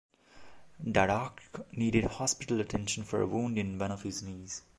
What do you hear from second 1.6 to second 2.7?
needed hospital